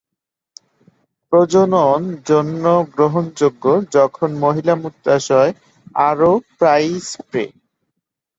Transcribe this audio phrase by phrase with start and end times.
[1.33, 2.63] প্রজনন জন্য
[2.95, 3.63] গ্রহণযোগ্য
[3.91, 5.51] যখন মহিলা মূত্রাশয়
[6.07, 7.45] আরো প্রায়ই স্প্রে।